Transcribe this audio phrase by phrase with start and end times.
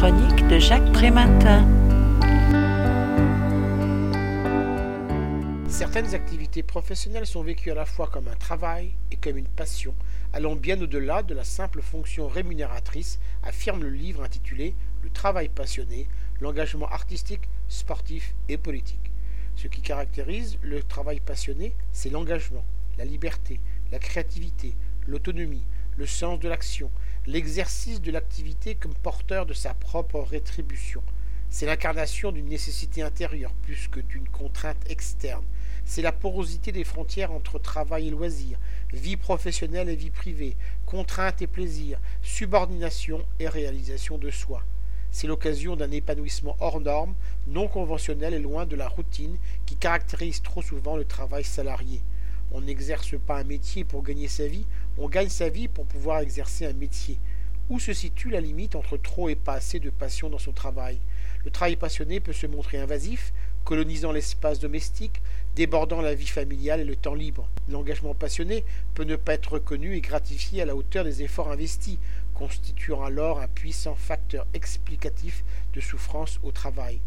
[0.00, 1.68] chronique de Jacques Prématin.
[5.68, 9.94] Certaines activités professionnelles sont vécues à la fois comme un travail et comme une passion,
[10.32, 16.08] allant bien au-delà de la simple fonction rémunératrice, affirme le livre intitulé Le travail passionné,
[16.40, 19.12] l'engagement artistique, sportif et politique.
[19.54, 22.64] Ce qui caractérise le travail passionné, c'est l'engagement,
[22.96, 23.60] la liberté,
[23.92, 24.74] la créativité,
[25.06, 26.90] l'autonomie, le sens de l'action,
[27.26, 31.02] l'exercice de l'activité comme porteur de sa propre rétribution.
[31.50, 35.44] C'est l'incarnation d'une nécessité intérieure plus que d'une contrainte externe.
[35.84, 38.58] C'est la porosité des frontières entre travail et loisir,
[38.92, 44.62] vie professionnelle et vie privée, contrainte et plaisir, subordination et réalisation de soi.
[45.10, 47.14] C'est l'occasion d'un épanouissement hors norme,
[47.48, 52.00] non conventionnel et loin de la routine qui caractérise trop souvent le travail salarié.
[52.52, 54.66] On n'exerce pas un métier pour gagner sa vie,
[54.98, 57.18] on gagne sa vie pour pouvoir exercer un métier.
[57.68, 60.98] Où se situe la limite entre trop et pas assez de passion dans son travail?
[61.44, 63.32] Le travail passionné peut se montrer invasif,
[63.64, 65.22] colonisant l'espace domestique,
[65.54, 67.48] débordant la vie familiale et le temps libre.
[67.68, 71.98] L'engagement passionné peut ne pas être reconnu et gratifié à la hauteur des efforts investis,
[72.34, 77.00] constituant alors un puissant facteur explicatif de souffrance au travail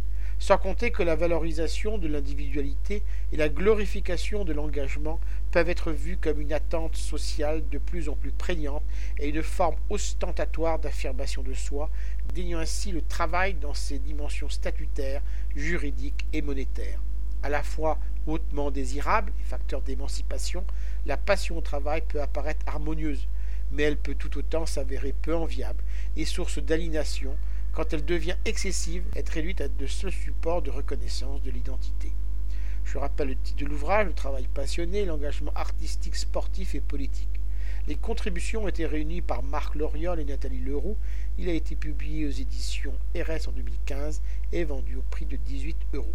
[0.44, 6.18] sans compter que la valorisation de l'individualité et la glorification de l'engagement peuvent être vues
[6.18, 8.84] comme une attente sociale de plus en plus prégnante
[9.20, 11.90] et une forme ostentatoire d'affirmation de soi,
[12.36, 15.22] déniant ainsi le travail dans ses dimensions statutaires,
[15.56, 17.02] juridiques et monétaires.
[17.42, 20.66] À la fois hautement désirable et facteur d'émancipation,
[21.06, 23.30] la passion au travail peut apparaître harmonieuse,
[23.72, 25.86] mais elle peut tout autant s'avérer peu enviable
[26.18, 27.34] et source d'aliénation,
[27.74, 32.12] quand elle devient excessive, être réduite à de seuls supports de reconnaissance de l'identité.
[32.86, 37.40] Je rappelle le titre de l'ouvrage, le travail passionné, l'engagement artistique, sportif et politique.
[37.88, 40.98] Les contributions ont été réunies par Marc Loriol et Nathalie Leroux.
[41.38, 45.76] Il a été publié aux éditions RS en 2015 et vendu au prix de 18
[45.94, 46.14] euros.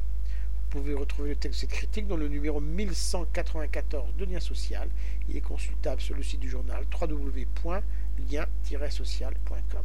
[0.55, 4.89] Vous pouvez retrouver le texte de cette critique dans le numéro 1194 de Lien Social.
[5.29, 9.85] Il est consultable sur le site du journal www.lien-social.com.